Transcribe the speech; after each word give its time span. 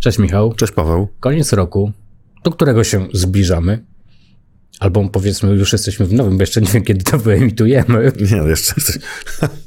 Cześć 0.00 0.18
Michał. 0.18 0.54
Cześć 0.54 0.72
Paweł. 0.72 1.08
Koniec 1.20 1.52
roku, 1.52 1.92
do 2.44 2.50
którego 2.50 2.84
się 2.84 3.06
zbliżamy. 3.12 3.84
Albo 4.78 5.08
powiedzmy, 5.08 5.50
już 5.50 5.72
jesteśmy 5.72 6.06
w 6.06 6.12
nowym, 6.12 6.36
bo 6.38 6.42
jeszcze 6.42 6.60
nie 6.60 6.68
wiem, 6.68 6.84
kiedy 6.84 7.04
to 7.04 7.18
wyemitujemy. 7.28 8.12
Nie, 8.32 8.36
jeszcze. 8.36 8.74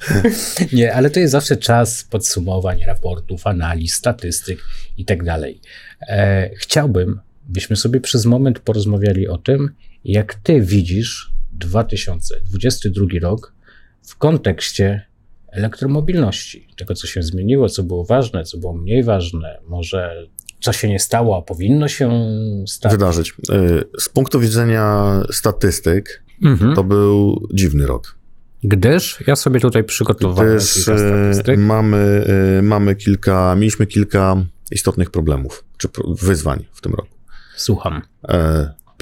nie, 0.78 0.94
ale 0.94 1.10
to 1.10 1.20
jest 1.20 1.32
zawsze 1.32 1.58
czas 1.58 2.04
podsumowań, 2.04 2.80
raportów, 2.88 3.48
analiz, 3.48 3.94
statystyk 3.94 4.60
i 4.98 5.06
tak 5.06 5.24
dalej. 5.24 5.62
E, 6.08 6.50
chciałbym, 6.58 7.20
byśmy 7.50 7.76
sobie 7.76 8.02
przez 8.02 8.26
moment 8.26 8.60
porozmawiali 8.60 9.28
o 9.28 9.38
tym, 9.38 9.70
jak 10.06 10.36
ty 10.36 10.62
widzisz 10.62 11.32
2022 11.54 13.06
rok 13.22 13.54
w 14.02 14.18
kontekście 14.18 15.06
elektromobilności, 15.54 16.68
tego, 16.78 16.94
co 16.94 17.08
się 17.08 17.24
zmieniło, 17.24 17.70
co 17.70 17.84
było 17.84 18.06
ważne, 18.06 18.44
co 18.44 18.58
było 18.58 18.74
mniej 18.74 19.04
ważne, 19.04 19.60
może 19.68 20.28
co 20.62 20.74
się 20.74 20.90
nie 20.90 21.00
stało, 21.00 21.38
a 21.38 21.42
powinno 21.42 21.88
się 21.88 22.12
stać. 22.68 22.92
Wydarzyć. 22.92 23.30
Y, 23.30 23.84
z 24.00 24.10
punktu 24.10 24.40
widzenia 24.40 25.22
statystyk, 25.32 26.24
mhm. 26.44 26.76
to 26.76 26.84
był 26.84 27.48
dziwny 27.54 27.88
rok. 27.88 28.16
Gdyż 28.64 29.24
ja 29.28 29.36
sobie 29.36 29.60
tutaj 29.60 29.84
przygotowałem 29.84 30.58
Gdyż 30.58 30.74
kilka 30.74 30.94
y, 30.94 30.98
statystyk. 30.98 31.60
Mamy, 31.60 32.26
y, 32.60 32.62
mamy 32.62 32.96
kilka, 32.96 33.56
mieliśmy 33.56 33.88
kilka 33.88 34.36
istotnych 34.72 35.10
problemów, 35.10 35.64
czy 35.78 35.88
wyzwań 36.22 36.66
w 36.74 36.82
tym 36.82 36.94
roku. 36.94 37.18
Słucham. 37.56 38.02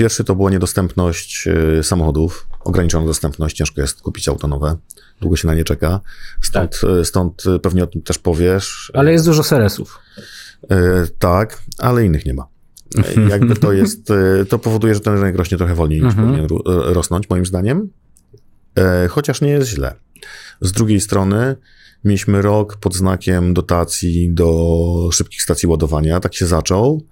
E, 0.01 0.03
pierwszy 0.03 0.23
to 0.23 0.35
była 0.35 0.51
niedostępność 0.51 1.47
samochodów, 1.81 2.47
ograniczona 2.63 3.05
dostępność, 3.05 3.57
ciężko 3.57 3.81
jest 3.81 4.01
kupić 4.01 4.29
auto 4.29 4.47
nowe 4.47 4.77
długo 5.21 5.35
się 5.35 5.47
na 5.47 5.55
nie 5.55 5.63
czeka. 5.63 5.99
Stąd, 6.41 6.79
tak. 6.81 6.89
E, 6.89 7.05
stąd 7.05 7.43
pewnie 7.61 7.83
o 7.83 7.87
tym 7.87 8.01
też 8.01 8.17
powiesz. 8.17 8.91
Ale 8.95 9.11
jest 9.11 9.25
dużo 9.25 9.43
seresów. 9.43 9.99
E, 10.69 11.07
tak, 11.19 11.61
ale 11.77 12.05
innych 12.05 12.25
nie 12.25 12.33
ma. 12.33 12.47
E, 12.97 13.21
jakby 13.29 13.55
to 13.55 13.73
jest, 13.73 14.07
to 14.49 14.59
powoduje, 14.59 14.93
że 14.93 14.99
ten 14.99 15.13
rynek 15.13 15.35
rośnie 15.35 15.57
trochę 15.57 15.75
wolniej 15.75 16.01
niż 16.01 16.13
mhm. 16.13 16.27
powinien 16.27 16.47
rosnąć, 16.93 17.29
moim 17.29 17.45
zdaniem. 17.45 17.89
Chociaż 19.09 19.41
nie 19.41 19.49
jest 19.49 19.69
źle. 19.69 19.95
Z 20.61 20.71
drugiej 20.71 21.01
strony, 21.01 21.55
mieliśmy 22.03 22.41
rok 22.41 22.77
pod 22.77 22.95
znakiem 22.95 23.53
dotacji 23.53 24.33
do 24.33 25.09
szybkich 25.11 25.41
stacji 25.41 25.69
ładowania. 25.69 26.19
Tak 26.19 26.35
się 26.35 26.45
zaczął. 26.45 27.07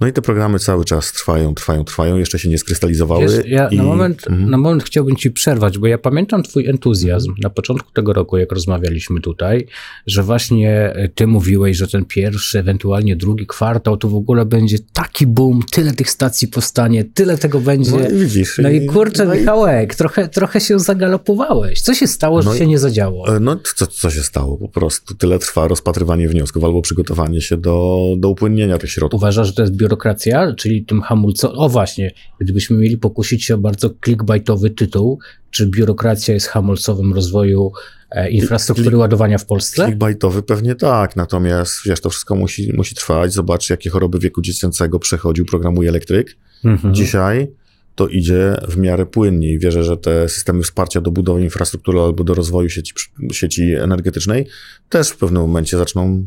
No 0.00 0.06
i 0.06 0.12
te 0.12 0.22
programy 0.22 0.58
cały 0.58 0.84
czas 0.84 1.12
trwają, 1.12 1.54
trwają, 1.54 1.84
trwają, 1.84 2.16
jeszcze 2.16 2.38
się 2.38 2.48
nie 2.48 2.58
skrystalizowały. 2.58 3.22
Wiesz, 3.22 3.46
ja 3.46 3.68
i... 3.68 3.76
na, 3.76 3.82
moment, 3.82 4.26
mhm. 4.30 4.50
na 4.50 4.58
moment 4.58 4.84
chciałbym 4.84 5.16
ci 5.16 5.30
przerwać, 5.30 5.78
bo 5.78 5.86
ja 5.86 5.98
pamiętam 5.98 6.42
twój 6.42 6.66
entuzjazm 6.66 7.34
na 7.42 7.50
początku 7.50 7.92
tego 7.92 8.12
roku, 8.12 8.36
jak 8.36 8.52
rozmawialiśmy 8.52 9.20
tutaj, 9.20 9.66
że 10.06 10.22
właśnie 10.22 10.94
ty 11.14 11.26
mówiłeś, 11.26 11.76
że 11.76 11.88
ten 11.88 12.04
pierwszy, 12.04 12.58
ewentualnie 12.58 13.16
drugi 13.16 13.46
kwartał 13.46 13.96
to 13.96 14.08
w 14.08 14.14
ogóle 14.14 14.44
będzie 14.44 14.78
taki 14.92 15.26
boom, 15.26 15.60
tyle 15.70 15.92
tych 15.92 16.10
stacji 16.10 16.48
powstanie, 16.48 17.04
tyle 17.04 17.38
tego 17.38 17.60
będzie. 17.60 17.90
No 17.90 18.08
i 18.08 18.14
widzisz. 18.14 18.58
No 18.62 18.70
i 18.70 18.86
kurczę, 18.86 19.24
no 19.24 19.34
Michałek, 19.34 19.92
i... 19.92 19.96
trochę, 19.96 20.28
trochę 20.28 20.60
się 20.60 20.78
zagalopowałeś. 20.78 21.80
Co 21.80 21.94
się 21.94 22.06
stało, 22.06 22.42
że 22.42 22.50
no 22.50 22.56
się 22.56 22.66
nie 22.66 22.78
zadziało? 22.78 23.36
E, 23.36 23.40
no 23.40 23.56
co, 23.76 23.86
co 23.86 24.10
się 24.10 24.22
stało? 24.22 24.58
Po 24.58 24.68
prostu 24.68 25.14
tyle 25.14 25.38
trwa 25.38 25.68
rozpatrywanie 25.68 26.28
wniosków 26.28 26.64
albo 26.64 26.82
przygotowanie 26.82 27.40
się 27.40 27.56
do, 27.56 28.06
do 28.18 28.28
upłynnienia 28.28 28.78
tych 28.78 28.90
środków. 28.90 29.20
Uważasz, 29.20 29.46
że 29.46 29.52
to 29.52 29.62
jest 29.62 29.76
biurokracja, 29.86 30.54
czyli 30.54 30.84
tym 30.84 31.02
hamulcą. 31.02 31.52
O 31.52 31.68
właśnie, 31.68 32.10
gdybyśmy 32.40 32.76
mieli 32.76 32.98
pokusić 32.98 33.44
się 33.44 33.54
o 33.54 33.58
bardzo 33.58 33.90
clickbaitowy 34.04 34.70
tytuł, 34.70 35.18
czy 35.50 35.66
biurokracja 35.66 36.34
jest 36.34 36.46
hamulcowym 36.46 37.14
rozwoju 37.14 37.72
e, 38.10 38.30
infrastruktury 38.30 38.90
Klik, 38.90 39.00
ładowania 39.00 39.38
w 39.38 39.46
Polsce? 39.46 39.84
Clickbaitowy 39.84 40.42
pewnie 40.42 40.74
tak, 40.74 41.16
natomiast 41.16 41.74
wiesz, 41.86 42.00
to 42.00 42.10
wszystko 42.10 42.34
musi, 42.34 42.72
musi 42.76 42.94
trwać. 42.94 43.32
Zobacz, 43.32 43.70
jakie 43.70 43.90
choroby 43.90 44.18
wieku 44.18 44.42
dziecięcego 44.42 44.98
przechodził 44.98 45.46
programuje 45.46 45.88
elektryk. 45.88 46.36
Mhm. 46.64 46.94
Dzisiaj 46.94 47.48
to 47.94 48.08
idzie 48.08 48.56
w 48.68 48.76
miarę 48.76 49.06
płynnie 49.06 49.52
i 49.52 49.58
wierzę, 49.58 49.84
że 49.84 49.96
te 49.96 50.28
systemy 50.28 50.62
wsparcia 50.62 51.00
do 51.00 51.10
budowy 51.10 51.42
infrastruktury 51.42 52.00
albo 52.00 52.24
do 52.24 52.34
rozwoju 52.34 52.68
sieci, 52.68 52.94
sieci 53.32 53.74
energetycznej 53.74 54.46
też 54.88 55.08
w 55.08 55.16
pewnym 55.16 55.42
momencie 55.42 55.78
zaczną 55.78 56.26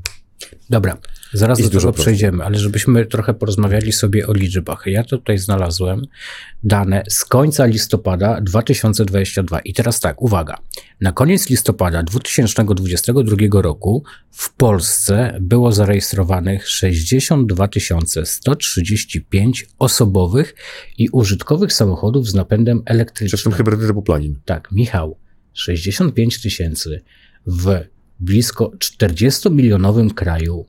Dobra, 0.70 0.98
zaraz 1.34 1.62
do 1.62 1.70
tego 1.70 1.94
przejdziemy, 1.94 2.44
ale 2.44 2.60
żebyśmy 2.60 3.06
trochę 3.06 3.34
porozmawiali 3.34 3.92
sobie 3.92 4.28
o 4.28 4.34
liczbach. 4.34 4.84
Ja 4.86 5.04
tutaj 5.04 5.38
znalazłem 5.38 6.08
dane 6.64 7.04
z 7.10 7.26
końca 7.26 7.66
listopada 7.66 8.42
2022. 8.42 9.60
I 9.60 9.74
teraz 9.74 10.00
tak, 10.00 10.22
uwaga. 10.22 10.58
Na 11.02 11.12
koniec 11.12 11.50
listopada 11.50 12.04
2022 12.04 13.62
roku 13.62 14.04
w 14.32 14.54
Polsce 14.54 15.38
było 15.42 15.72
zarejestrowanych 15.72 16.70
62 16.70 17.68
135 18.24 19.68
osobowych 19.80 20.56
i 20.98 21.10
użytkowych 21.10 21.74
samochodów 21.74 22.30
z 22.30 22.34
napędem 22.34 22.82
elektrycznym. 22.86 23.30
Zresztą 23.30 23.52
hybrydy 23.52 23.88
typu 23.88 24.02
plug-in. 24.02 24.40
Tak, 24.46 24.72
Michał. 24.72 25.18
65 25.54 26.42
tysięcy 26.42 27.02
w 27.48 27.80
blisko 28.19 28.72
40-milionowym 28.80 30.13
kraju. 30.13 30.66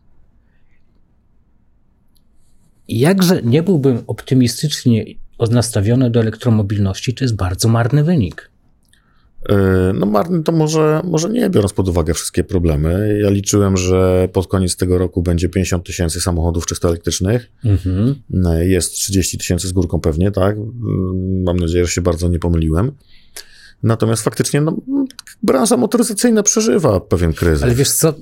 Jakże 2.89 3.43
nie 3.43 3.63
byłbym 3.63 4.03
optymistycznie 4.07 5.05
nastawiony 5.51 6.11
do 6.11 6.21
elektromobilności, 6.21 7.15
to 7.15 7.25
jest 7.25 7.37
bardzo 7.37 7.69
marny 7.69 8.05
wynik. 8.05 8.51
E, 9.49 9.93
no 9.95 10.07
marny 10.07 10.43
to 10.43 10.53
może, 10.53 11.01
może 11.05 11.31
nie, 11.31 11.51
biorąc 11.51 11.73
pod 11.73 11.89
uwagę 11.89 12.15
wszystkie 12.15 12.45
problemy. 12.45 13.19
Ja 13.23 13.31
liczyłem, 13.31 13.77
że 13.77 14.29
pod 14.33 14.47
koniec 14.47 14.77
tego 14.77 14.99
roku 14.99 15.23
będzie 15.23 15.49
50 15.49 15.87
tysięcy 15.87 16.21
samochodów 16.21 16.67
czysto 16.67 16.89
elektrycznych. 16.89 17.53
Mhm. 17.65 18.15
E, 18.47 18.67
jest 18.67 18.93
30 18.93 19.39
tysięcy 19.39 19.69
z 19.69 19.73
górką 19.73 20.01
pewnie, 20.01 20.31
tak? 20.31 20.57
Mam 21.45 21.57
nadzieję, 21.57 21.85
że 21.85 21.93
się 21.93 22.01
bardzo 22.01 22.29
nie 22.29 22.39
pomyliłem. 22.39 22.93
Natomiast 23.83 24.23
faktycznie 24.23 24.61
no, 24.61 24.77
branża 25.43 25.77
motoryzacyjna 25.77 26.43
przeżywa 26.43 27.01
pewien 27.01 27.33
kryzys. 27.33 27.63
Ale 27.63 27.75
wiesz 27.75 27.93
co, 27.93 28.15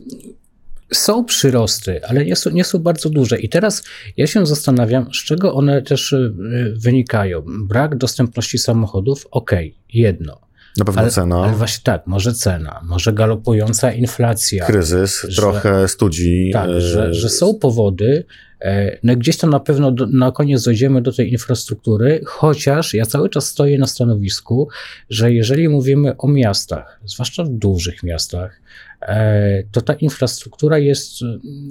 są 0.93 1.25
przyrosty, 1.25 2.05
ale 2.07 2.25
nie 2.25 2.37
są, 2.37 2.51
nie 2.51 2.65
są 2.65 2.79
bardzo 2.79 3.11
duże. 3.11 3.41
I 3.41 3.49
teraz 3.49 3.83
ja 4.17 4.27
się 4.27 4.47
zastanawiam, 4.47 5.07
z 5.15 5.25
czego 5.25 5.55
one 5.55 5.83
też 5.83 6.13
y, 6.13 6.33
wynikają. 6.77 7.43
Brak 7.47 7.97
dostępności 7.97 8.59
samochodów, 8.59 9.27
okej, 9.31 9.69
okay, 9.69 10.01
jedno. 10.01 10.48
Na 10.79 10.85
pewno 10.85 11.03
ale, 11.03 11.11
cena. 11.11 11.37
Ale 11.37 11.53
właśnie 11.53 11.83
tak, 11.85 12.07
może 12.07 12.35
cena, 12.35 12.81
może 12.85 13.13
galopująca 13.13 13.93
inflacja. 13.93 14.67
Kryzys, 14.67 15.27
że, 15.29 15.43
trochę 15.43 15.89
studzi. 15.89 16.51
Tak, 16.53 16.71
że, 16.81 17.15
że 17.15 17.29
są 17.29 17.55
powody, 17.55 18.25
E, 18.61 18.99
no 19.03 19.17
gdzieś 19.17 19.37
tam 19.37 19.51
na 19.51 19.61
pewno 19.61 19.93
do, 19.93 20.07
na 20.07 20.33
koniec 20.33 20.65
dojdziemy 20.65 21.03
do 21.03 21.13
tej 21.13 21.33
infrastruktury, 21.33 22.21
chociaż 22.25 22.95
ja 22.95 23.07
cały 23.07 23.29
czas 23.29 23.47
stoję 23.47 23.79
na 23.79 23.87
stanowisku, 23.87 24.69
że 25.11 25.33
jeżeli 25.33 25.69
mówimy 25.69 26.17
o 26.17 26.29
miastach, 26.29 27.01
zwłaszcza 27.05 27.45
w 27.45 27.49
dużych 27.49 28.03
miastach, 28.03 28.61
e, 29.03 29.63
to 29.73 29.81
ta 29.81 29.95
infrastruktura 29.95 30.79
jest, 30.79 31.13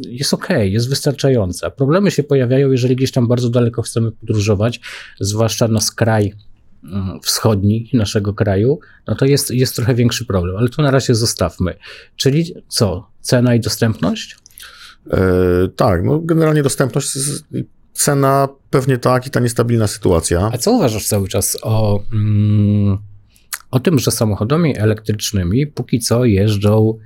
jest 0.07 0.33
ok, 0.33 0.47
jest 0.61 0.89
wystarczająca. 0.89 1.69
Problemy 1.69 2.11
się 2.11 2.23
pojawiają, 2.23 2.71
jeżeli 2.71 2.95
gdzieś 2.95 3.11
tam 3.11 3.27
bardzo 3.27 3.49
daleko 3.49 3.81
chcemy 3.81 4.11
podróżować, 4.11 4.79
zwłaszcza 5.19 5.67
na 5.67 5.81
skraj 5.81 6.33
wschodni 7.23 7.89
naszego 7.93 8.33
kraju, 8.33 8.79
no 9.07 9.15
to 9.15 9.25
jest, 9.25 9.51
jest 9.51 9.75
trochę 9.75 9.95
większy 9.95 10.25
problem, 10.25 10.57
ale 10.57 10.69
tu 10.69 10.81
na 10.81 10.91
razie 10.91 11.15
zostawmy. 11.15 11.75
Czyli 12.15 12.53
co? 12.67 13.09
Cena 13.21 13.55
i 13.55 13.59
dostępność? 13.59 14.37
E, 15.11 15.19
tak, 15.75 16.03
no 16.03 16.19
generalnie 16.19 16.63
dostępność, 16.63 17.17
cena 17.93 18.47
pewnie 18.69 18.97
tak 18.97 19.27
i 19.27 19.29
ta 19.29 19.39
niestabilna 19.39 19.87
sytuacja. 19.87 20.49
A 20.53 20.57
co 20.57 20.71
uważasz 20.71 21.07
cały 21.07 21.27
czas 21.27 21.57
o, 21.61 22.03
mm, 22.13 22.97
o 23.71 23.79
tym, 23.79 23.99
że 23.99 24.11
samochodami 24.11 24.77
elektrycznymi 24.77 25.67
póki 25.67 25.99
co 25.99 26.25
jeżdżą 26.25 26.99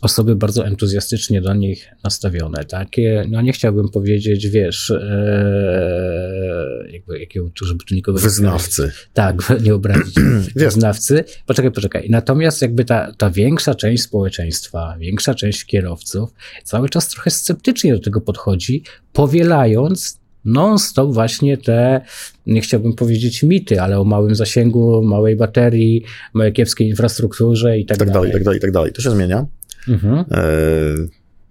osoby 0.00 0.36
bardzo 0.36 0.66
entuzjastycznie 0.66 1.40
do 1.40 1.54
nich 1.54 1.88
nastawione. 2.04 2.64
Takie, 2.64 3.26
no 3.28 3.40
nie 3.40 3.52
chciałbym 3.52 3.88
powiedzieć, 3.88 4.48
wiesz, 4.48 4.90
e, 4.90 6.88
jakby, 6.92 7.18
jakiego, 7.20 7.50
żeby 7.62 7.84
tu 7.84 7.94
nikogo... 7.94 8.18
Wyznawcy. 8.18 8.92
Tak, 9.14 9.52
nie 9.62 9.74
obrazić. 9.74 10.14
Wyznawcy. 10.56 11.24
Poczekaj, 11.46 11.72
poczekaj. 11.72 12.06
Natomiast 12.10 12.62
jakby 12.62 12.84
ta, 12.84 13.12
ta 13.12 13.30
większa 13.30 13.74
część 13.74 14.02
społeczeństwa, 14.02 14.96
większa 14.98 15.34
część 15.34 15.64
kierowców 15.64 16.30
cały 16.64 16.88
czas 16.88 17.08
trochę 17.08 17.30
sceptycznie 17.30 17.92
do 17.92 18.00
tego 18.00 18.20
podchodzi, 18.20 18.82
powielając 19.12 20.20
non-stop 20.44 21.12
właśnie 21.12 21.56
te, 21.58 22.00
nie 22.46 22.60
chciałbym 22.60 22.92
powiedzieć 22.92 23.42
mity, 23.42 23.80
ale 23.80 24.00
o 24.00 24.04
małym 24.04 24.34
zasięgu, 24.34 25.02
małej 25.02 25.36
baterii, 25.36 26.04
małej 26.34 26.52
kiepskiej 26.52 26.88
infrastrukturze 26.88 27.78
i 27.78 27.86
tak, 27.86 27.98
tak 27.98 28.10
dalej. 28.10 28.30
I 28.30 28.32
tak 28.32 28.44
dalej, 28.44 28.60
tak 28.60 28.70
dalej. 28.70 28.92
To 28.92 29.02
się 29.02 29.10
zmienia. 29.10 29.46
Mhm. 29.88 30.24
E, 30.30 30.44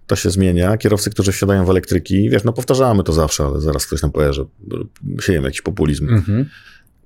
to 0.06 0.16
się 0.16 0.30
zmienia. 0.30 0.76
Kierowcy, 0.76 1.10
którzy 1.10 1.32
wsiadają 1.32 1.64
w 1.64 1.70
elektryki, 1.70 2.30
wiesz, 2.30 2.44
no 2.44 2.52
powtarzamy 2.52 3.02
to 3.02 3.12
zawsze, 3.12 3.44
ale 3.44 3.60
zaraz 3.60 3.86
ktoś 3.86 4.02
nam 4.02 4.12
powie, 4.12 4.32
że 4.32 4.44
siejemy 5.20 5.48
jakiś 5.48 5.62
populizm. 5.62 6.08
Mhm. 6.08 6.46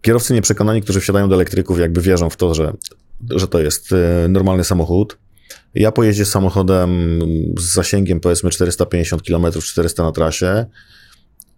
Kierowcy 0.03 0.35
nieprzekonani, 0.35 0.83
którzy 0.83 1.01
wsiadają 1.01 1.29
do 1.29 1.35
elektryków, 1.35 1.79
jakby 1.79 2.01
wierzą 2.01 2.31
w 2.31 2.37
to, 2.37 2.55
że, 2.55 2.73
że 3.31 3.49
to 3.49 3.61
jest 3.61 3.93
e, 3.93 4.29
normalny 4.29 4.65
samochód, 4.65 5.19
Ja 5.75 5.93
pojeździę 5.93 6.25
samochodem 6.25 7.19
z 7.59 7.73
zasięgiem 7.75 8.21
powiedzmy 8.21 8.51
450 8.51 9.23
km, 9.23 9.47
400 9.63 10.03
na 10.03 10.13
trasie. 10.13 10.67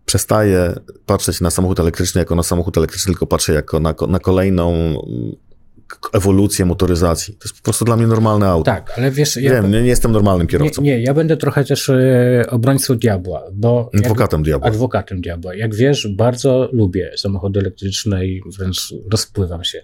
Przestaję 0.06 0.74
patrzeć 1.06 1.40
na 1.40 1.50
samochód 1.50 1.80
elektryczny 1.80 2.18
jako 2.18 2.34
na 2.34 2.42
samochód 2.42 2.76
elektryczny, 2.76 3.12
tylko 3.12 3.26
patrzę 3.26 3.52
jako 3.52 3.80
na, 3.80 3.94
na 4.08 4.18
kolejną 4.18 4.94
ewolucję 6.12 6.64
motoryzacji. 6.64 7.34
To 7.34 7.40
jest 7.44 7.56
po 7.56 7.62
prostu 7.62 7.84
dla 7.84 7.96
mnie 7.96 8.06
normalne 8.06 8.48
auto. 8.48 8.64
Tak, 8.64 8.92
ale 8.96 9.10
wiesz... 9.10 9.36
Ja 9.36 9.50
Wiem, 9.50 9.70
nie, 9.72 9.82
nie 9.82 9.88
jestem 9.88 10.12
normalnym 10.12 10.46
kierowcą. 10.46 10.82
Nie, 10.82 10.90
nie, 10.90 11.02
ja 11.02 11.14
będę 11.14 11.36
trochę 11.36 11.64
też 11.64 11.88
e, 11.88 12.44
obrońcą 12.50 12.98
diabła, 12.98 13.42
bo... 13.52 13.90
Adwokatem 13.98 14.42
diabła. 14.42 14.68
Adwokatem 14.68 15.20
diabła. 15.20 15.54
Jak 15.54 15.74
wiesz, 15.74 16.08
bardzo 16.08 16.68
lubię 16.72 17.12
samochody 17.16 17.60
elektryczne 17.60 18.26
i 18.26 18.42
wręcz 18.58 18.94
rozpływam 19.12 19.64
się 19.64 19.82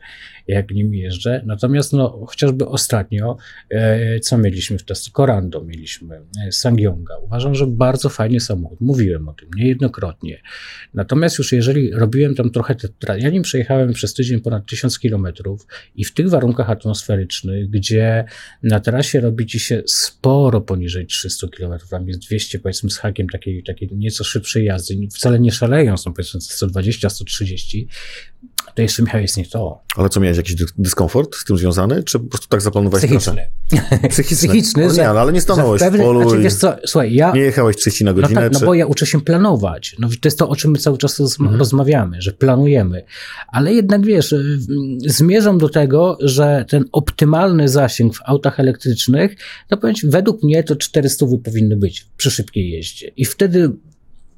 jak 0.49 0.71
nim 0.71 0.95
jeżdżę. 0.95 1.43
Natomiast 1.47 1.93
no, 1.93 2.27
chociażby 2.27 2.67
ostatnio, 2.67 3.37
e, 3.71 4.21
co 4.21 4.39
mieliśmy 4.39 4.79
w 4.79 4.85
teście? 4.85 5.11
Corando 5.11 5.65
mieliśmy, 5.65 6.21
e, 6.47 6.53
Sangyonga. 6.53 7.19
Uważam, 7.19 7.55
że 7.55 7.67
bardzo 7.67 8.09
fajny 8.09 8.41
samochód. 8.41 8.81
Mówiłem 8.81 9.29
o 9.29 9.33
tym 9.33 9.49
niejednokrotnie. 9.57 10.43
Natomiast 10.95 11.39
już 11.39 11.53
jeżeli 11.53 11.91
robiłem 11.91 12.35
tam 12.35 12.51
trochę, 12.51 12.75
te, 12.75 13.19
ja 13.19 13.31
nim 13.31 13.43
przejechałem 13.43 13.93
przez 13.93 14.15
tydzień 14.15 14.41
ponad 14.41 14.67
1000 14.67 14.99
kilometrów 14.99 15.67
i 15.97 16.05
w 16.05 16.15
tych 16.15 16.31
warunkach 16.31 16.71
atmosferycznych, 16.71 17.71
gdzie 17.71 18.25
na 18.63 18.81
trasie 18.81 19.21
robi 19.21 19.47
ci 19.47 19.61
się 19.61 19.83
sporo 19.87 20.61
poniżej 20.61 21.07
300 21.07 21.47
km, 21.57 21.73
tam 21.91 22.09
jest 22.09 22.21
200 22.21 22.59
powiedzmy 22.59 22.91
z 22.91 22.99
hakiem 22.99 23.29
takiej, 23.29 23.63
takiej 23.63 23.89
nieco 23.93 24.25
szybszej 24.25 24.65
jazdy, 24.65 25.09
wcale 25.15 25.41
nie 25.41 25.53
szaleją, 25.53 25.97
są 25.97 26.15
powiedzmy 26.15 26.41
120-130, 26.41 27.87
to 28.75 28.83
jeszcze 28.83 29.03
Michał 29.03 29.21
jest 29.21 29.37
nie 29.37 29.47
to. 29.47 29.83
Ale 29.97 30.09
co, 30.09 30.21
miałeś 30.21 30.37
jakiś 30.37 30.57
dyskomfort 30.79 31.37
z 31.37 31.45
tym 31.45 31.59
związany, 31.59 32.03
czy 32.03 32.19
po 32.19 32.29
prostu 32.29 32.49
tak 32.49 32.61
zaplanowałeś 32.61 33.05
Psychiczny. 33.07 33.49
Psychiczny. 34.11 34.37
Psychiczny, 34.37 34.87
no 34.87 34.93
nie, 34.93 35.05
no, 35.05 35.21
ale 35.21 35.33
nie 35.33 35.41
stanąłeś 35.41 35.81
pewne, 35.81 35.99
w 35.99 36.03
polu 36.03 36.23
znaczy, 36.23 36.43
wiesz 36.43 36.55
co, 36.55 36.77
słuchaj, 36.87 37.15
ja... 37.15 37.33
Nie 37.33 37.41
jechałeś 37.41 37.77
30 37.77 38.05
na 38.05 38.13
godzinę, 38.13 38.35
No 38.35 38.41
tak, 38.41 38.53
czy... 38.53 38.61
no 38.61 38.67
bo 38.67 38.75
ja 38.75 38.87
uczę 38.87 39.07
się 39.07 39.21
planować. 39.21 39.97
No 39.99 40.09
to 40.09 40.15
jest 40.25 40.39
to, 40.39 40.49
o 40.49 40.57
czym 40.57 40.71
my 40.71 40.79
cały 40.79 40.99
czas 40.99 41.21
mhm. 41.21 41.59
rozmawiamy, 41.59 42.23
że 42.23 42.33
planujemy. 42.33 43.05
Ale 43.49 43.75
jednak, 43.75 44.07
wiesz, 44.07 44.33
y, 44.33 44.59
zmierzam 45.07 45.59
do 45.59 45.69
tego, 45.69 46.19
że 46.21 46.65
ten 46.69 46.85
optymalny 46.93 47.69
zasięg 47.69 48.15
w 48.15 48.21
autach 48.25 48.61
elektrycznych, 48.61 49.37
no 49.71 49.77
powiem 49.77 49.95
według 50.05 50.43
mnie 50.43 50.65
to 50.65 50.77
400 50.77 51.27
powinny 51.45 51.77
być 51.77 52.07
przy 52.17 52.31
szybkiej 52.31 52.71
jeździe. 52.71 53.13
I 53.17 53.25
wtedy 53.25 53.73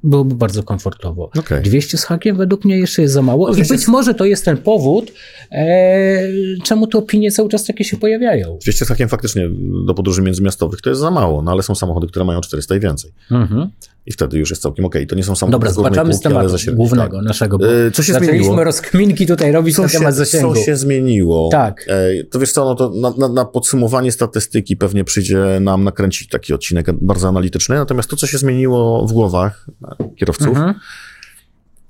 byłoby 0.05 0.35
bardzo 0.35 0.63
komfortowo. 0.63 1.31
Okay. 1.39 1.61
200 1.61 1.97
z 1.97 2.03
hakiem 2.03 2.37
według 2.37 2.65
mnie 2.65 2.77
jeszcze 2.77 3.01
jest 3.01 3.13
za 3.13 3.21
mało 3.21 3.55
i 3.55 3.63
być 3.63 3.87
może 3.87 4.13
to 4.13 4.25
jest 4.25 4.45
ten 4.45 4.57
powód, 4.57 5.11
e, 5.51 6.27
czemu 6.63 6.87
te 6.87 6.97
opinie 6.97 7.31
cały 7.31 7.49
czas 7.49 7.65
takie 7.65 7.83
się 7.83 7.97
pojawiają. 7.97 8.57
200 8.61 8.85
z 8.85 8.87
hakiem 8.87 9.09
faktycznie 9.09 9.49
do 9.85 9.93
podróży 9.93 10.21
międzymiastowych 10.21 10.81
to 10.81 10.89
jest 10.89 11.01
za 11.01 11.11
mało, 11.11 11.41
no 11.41 11.51
ale 11.51 11.63
są 11.63 11.75
samochody, 11.75 12.07
które 12.07 12.25
mają 12.25 12.41
400 12.41 12.75
i 12.75 12.79
więcej. 12.79 13.11
Mhm. 13.31 13.69
I 14.05 14.11
wtedy 14.11 14.37
już 14.37 14.49
jest 14.49 14.61
całkiem 14.61 14.85
okej. 14.85 15.01
Okay. 15.01 15.07
To 15.07 15.15
nie 15.15 15.23
są 15.23 15.35
samochody 15.35 15.51
Dobra, 15.51 15.71
zobaczymy 15.71 16.13
z 16.13 16.19
tematu 16.19 16.55
głównego 16.73 17.17
tak. 17.17 17.25
naszego. 17.25 17.57
Bo 17.57 17.73
e, 17.73 17.91
co 17.91 18.03
się 18.03 18.13
Zaczęliśmy 18.13 18.43
zmieniło? 18.43 18.63
rozkminki 18.63 19.27
tutaj 19.27 19.51
robić 19.51 19.75
co 19.75 19.81
na 19.81 19.89
temat 19.89 20.13
się, 20.13 20.17
zasięgu. 20.17 20.55
Co 20.55 20.61
się 20.61 20.75
zmieniło? 20.75 21.49
Tak. 21.51 21.85
E, 21.87 22.23
to 22.23 22.39
wiesz 22.39 22.51
co, 22.51 22.65
no 22.65 22.75
to 22.75 22.89
na, 22.89 23.13
na, 23.17 23.29
na, 23.29 23.45
podsumowanie 23.45 24.11
statystyki 24.11 24.77
pewnie 24.77 25.03
przyjdzie 25.03 25.59
nam 25.61 25.83
nakręcić 25.83 26.29
taki 26.29 26.53
odcinek 26.53 26.91
bardzo 26.93 27.27
analityczny, 27.27 27.75
natomiast 27.75 28.09
to, 28.09 28.15
co 28.15 28.27
się 28.27 28.37
zmieniło 28.37 29.07
w 29.07 29.13
głowach 29.13 29.67
kierowców, 30.17 30.47
mhm 30.47 30.75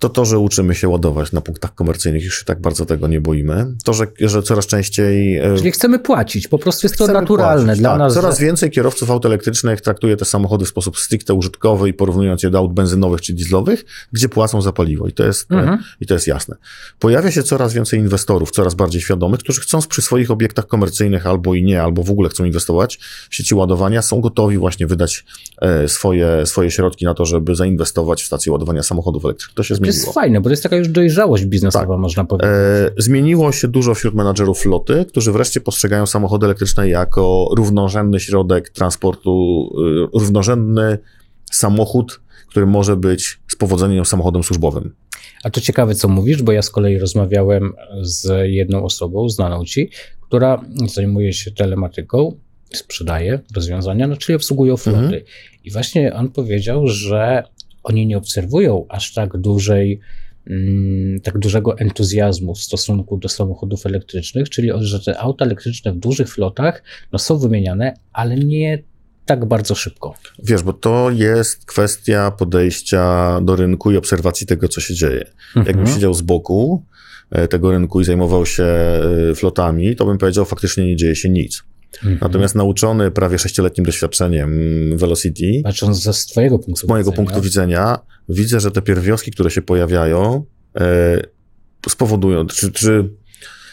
to 0.06 0.10
to, 0.10 0.26
że 0.26 0.40
uczymy 0.40 0.76
się 0.76 0.90
ładować 0.90 1.32
na 1.32 1.42
punktach 1.42 1.76
komercyjnych, 1.76 2.24
już 2.24 2.40
się 2.40 2.46
tak 2.46 2.62
bardzo 2.62 2.86
tego 2.86 3.08
nie 3.08 3.22
boimy. 3.22 3.76
To, 3.84 3.94
że, 3.94 4.08
że 4.20 4.44
coraz 4.44 4.68
częściej... 4.68 5.38
E, 5.38 5.58
Czyli 5.58 5.72
chcemy 5.72 6.00
płacić, 6.00 6.48
po 6.48 6.60
prostu 6.60 6.86
jest 6.86 6.98
to 6.98 7.08
naturalne 7.08 7.66
płacić, 7.66 7.80
dla 7.80 7.90
tak. 7.90 8.00
nas. 8.00 8.14
Coraz 8.14 8.40
że... 8.40 8.46
więcej 8.46 8.72
kierowców 8.72 9.12
aut 9.12 9.26
elektrycznych 9.26 9.82
traktuje 9.82 10.18
te 10.18 10.26
samochody 10.26 10.66
w 10.66 10.68
sposób 10.68 10.98
stricte 10.98 11.34
użytkowy 11.34 11.90
i 11.90 11.94
porównując 11.94 12.44
je 12.44 12.50
do 12.50 12.58
aut 12.58 12.74
benzynowych 12.74 13.22
czy 13.22 13.34
dieslowych, 13.34 13.86
gdzie 14.12 14.30
płacą 14.30 14.62
za 14.62 14.72
paliwo 14.72 15.08
i 15.08 15.12
to 15.12 15.26
jest, 15.26 15.52
e, 15.52 15.56
mhm. 15.56 15.84
i 16.02 16.06
to 16.06 16.14
jest 16.14 16.28
jasne. 16.28 16.56
Pojawia 17.00 17.32
się 17.32 17.44
coraz 17.44 17.74
więcej 17.74 18.00
inwestorów, 18.00 18.52
coraz 18.52 18.74
bardziej 18.74 19.02
świadomych, 19.02 19.40
którzy 19.40 19.62
chcą 19.62 19.80
przy 19.82 20.02
swoich 20.02 20.32
obiektach 20.32 20.68
komercyjnych 20.68 21.28
albo 21.28 21.54
i 21.56 21.64
nie, 21.64 21.82
albo 21.82 22.04
w 22.04 22.12
ogóle 22.12 22.30
chcą 22.30 22.46
inwestować 22.46 23.00
w 23.30 23.36
sieci 23.36 23.56
ładowania, 23.56 24.02
są 24.02 24.22
gotowi 24.22 24.58
właśnie 24.58 24.88
wydać 24.88 25.26
e, 25.62 25.88
swoje, 25.88 26.46
swoje 26.46 26.72
środki 26.72 27.06
na 27.06 27.14
to, 27.14 27.26
żeby 27.26 27.56
zainwestować 27.56 28.24
w 28.24 28.26
stacje 28.26 28.52
ładowania 28.52 28.84
samochodów 28.84 29.26
elektrycznych. 29.26 29.56
To 29.56 29.64
się 29.64 29.76
zmieniło. 29.76 29.95
To 30.02 30.06
jest 30.08 30.14
fajne, 30.14 30.42
bo 30.42 30.44
to 30.44 30.50
jest 30.50 30.64
taka 30.64 30.76
już 30.76 30.88
dojrzałość 30.88 31.46
biznesowa, 31.46 31.88
tak. 31.88 32.00
można 32.00 32.26
powiedzieć. 32.26 32.52
E, 32.52 32.92
zmieniło 32.98 33.52
się 33.52 33.68
dużo 33.68 33.96
wśród 33.96 34.16
menadżerów 34.16 34.60
floty, 34.60 35.06
którzy 35.10 35.32
wreszcie 35.32 35.62
postrzegają 35.62 36.06
samochody 36.06 36.46
elektryczne 36.46 36.90
jako 36.90 37.50
równorzędny 37.58 38.20
środek 38.20 38.70
transportu, 38.70 39.70
y, 40.14 40.20
równorzędny 40.20 40.98
samochód, 41.52 42.22
który 42.48 42.66
może 42.66 42.98
być 42.98 43.40
z 43.48 43.56
powodzeniem 43.56 44.06
samochodem 44.06 44.44
służbowym. 44.44 44.96
A 45.44 45.50
to 45.50 45.62
ciekawe, 45.62 45.96
co 45.96 46.08
mówisz, 46.08 46.44
bo 46.44 46.52
ja 46.52 46.62
z 46.62 46.70
kolei 46.70 46.98
rozmawiałem 46.98 47.74
z 48.02 48.50
jedną 48.52 48.84
osobą, 48.84 49.30
znaną 49.30 49.66
ci, 49.66 49.90
która 50.22 50.62
zajmuje 50.94 51.34
się 51.34 51.52
telematyką, 51.52 52.40
sprzedaje 52.74 53.40
rozwiązania, 53.56 54.08
no 54.08 54.18
czyli 54.18 54.36
obsługują 54.36 54.78
floty. 54.78 55.00
Mhm. 55.00 55.22
I 55.64 55.72
właśnie 55.72 56.14
on 56.14 56.30
powiedział, 56.30 56.88
że 56.88 57.44
oni 57.86 58.08
nie 58.08 58.18
obserwują 58.18 58.86
aż 58.90 59.14
tak 59.14 59.38
dużej 59.38 60.00
Mm, 60.50 61.20
tak 61.20 61.38
dużego 61.38 61.78
entuzjazmu 61.78 62.56
w 62.56 62.60
stosunku 62.60 63.18
do 63.18 63.30
samochodów 63.30 63.86
elektrycznych, 63.86 64.50
czyli 64.50 64.72
że 64.80 65.00
te 65.00 65.20
auta 65.20 65.46
elektryczne 65.46 65.94
w 65.94 65.98
dużych 65.98 66.30
flotach 66.30 66.84
no, 67.12 67.20
są 67.20 67.38
wymieniane, 67.38 67.94
ale 68.14 68.36
nie 68.36 68.84
tak 69.26 69.46
bardzo 69.46 69.76
szybko. 69.76 70.14
Wiesz, 70.44 70.64
bo 70.64 70.74
to 70.74 71.12
jest 71.12 71.66
kwestia 71.66 72.32
podejścia 72.32 73.42
do 73.42 73.56
rynku 73.56 73.92
i 73.92 73.98
obserwacji 73.98 74.48
tego, 74.48 74.68
co 74.68 74.82
się 74.82 74.94
dzieje. 74.94 75.26
Mhm. 75.48 75.66
Jakbym 75.66 75.88
siedział 75.88 76.14
z 76.14 76.22
boku 76.22 76.84
e, 77.32 77.48
tego 77.48 77.72
rynku 77.72 78.02
i 78.02 78.06
zajmował 78.06 78.46
się 78.46 78.64
e, 78.64 79.36
flotami, 79.36 79.96
to 79.96 80.06
bym 80.06 80.18
powiedział, 80.18 80.46
faktycznie 80.46 80.86
nie 80.86 80.96
dzieje 80.96 81.16
się 81.16 81.30
nic. 81.30 81.64
Mhm. 81.98 82.18
Natomiast 82.22 82.56
nauczony 82.56 83.12
prawie 83.12 83.40
sześcioletnim 83.40 83.86
doświadczeniem 83.86 84.52
Velocity, 84.98 85.62
patrząc 85.64 86.04
ze 86.04 86.14
swojego 86.14 86.60
punktu 86.60 86.86
z 86.86 86.90
mojego 86.90 87.12
widzenia. 87.12 87.26
punktu 87.26 87.42
widzenia, 87.42 88.00
widzę, 88.30 88.60
że 88.60 88.72
te 88.72 88.82
pierwiostki, 88.82 89.32
które 89.32 89.52
się 89.52 89.62
pojawiają, 89.62 90.46
e, 90.76 91.22
spowodują, 91.90 92.48
czy, 92.48 92.72
czy 92.72 93.10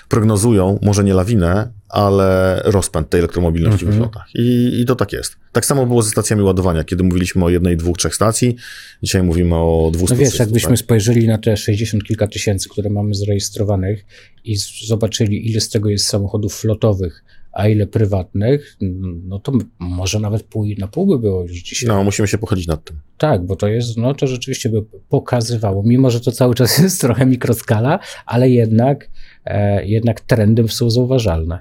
prognozują, 0.09 0.79
może 0.83 1.05
nie 1.05 1.15
lawinę, 1.15 1.73
ale 1.89 2.61
rozpęd 2.65 3.11
tej 3.11 3.19
elektromobilności 3.19 3.87
-hmm. 3.87 3.93
w 3.93 3.97
flotach. 3.97 4.27
I, 4.35 4.81
I 4.81 4.85
to 4.85 4.97
tak 4.97 5.13
jest. 5.13 5.37
Tak 5.53 5.67
samo 5.67 5.87
było 5.87 6.03
ze 6.03 6.11
stacjami 6.11 6.43
ładowania, 6.43 6.85
kiedy 6.85 7.05
mówiliśmy 7.05 7.45
o 7.45 7.51
jednej, 7.51 7.77
dwóch, 7.77 7.97
trzech 7.97 8.15
stacji. 8.15 8.57
Dzisiaj 9.03 9.23
mówimy 9.23 9.55
o 9.57 9.91
dwóch 9.93 10.11
No 10.11 10.17
wiesz, 10.17 10.39
jakbyśmy 10.39 10.69
tak? 10.69 10.79
spojrzeli 10.79 11.27
na 11.27 11.39
te 11.39 11.57
60 11.57 12.05
kilka 12.05 12.27
tysięcy, 12.27 12.69
które 12.69 12.91
mamy 12.91 13.15
zarejestrowanych 13.15 14.05
i 14.45 14.57
zobaczyli, 14.87 15.51
ile 15.51 15.61
z 15.61 15.69
tego 15.69 15.91
jest 15.91 16.07
samochodów 16.07 16.55
flotowych, 16.55 17.25
a 17.53 17.69
ile 17.69 17.87
prywatnych, 17.87 18.77
no 19.25 19.39
to 19.39 19.53
może 19.79 20.21
nawet 20.21 20.43
pół 20.43 20.65
na 20.79 20.89
pół 20.89 21.07
by 21.07 21.19
było 21.19 21.43
już 21.43 21.53
dzisiaj. 21.53 21.89
No, 21.89 22.05
musimy 22.05 22.29
się 22.29 22.39
pochylić 22.39 22.67
nad 22.67 22.85
tym. 22.85 22.97
Tak, 23.19 23.47
bo 23.47 23.57
to 23.57 23.69
jest, 23.69 23.97
no 23.97 24.15
to 24.15 24.27
rzeczywiście 24.27 24.69
by 24.69 24.83
pokazywało, 25.09 25.83
mimo 25.87 26.11
że 26.11 26.21
to 26.21 26.33
cały 26.33 26.55
czas 26.55 26.79
jest 26.83 27.01
trochę 27.01 27.27
mikroskala, 27.27 27.99
ale 28.27 28.51
jednak, 28.51 29.11
e, 29.45 29.87
jednak 29.87 30.21
trendy 30.21 30.69
są 30.69 30.91
zauważalne. 30.91 31.59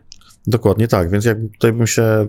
Dokładnie 0.48 0.88
tak, 0.88 1.12
więc 1.12 1.26
jak 1.26 1.38
tutaj 1.54 1.74
bym 1.74 1.88
się 1.88 2.28